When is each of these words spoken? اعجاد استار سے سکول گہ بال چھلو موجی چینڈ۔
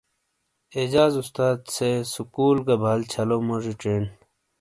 اعجاد 0.75 1.13
استار 1.21 1.55
سے 1.75 1.89
سکول 2.13 2.57
گہ 2.67 2.75
بال 2.81 2.99
چھلو 3.11 3.37
موجی 3.47 3.73
چینڈ۔ 3.81 4.05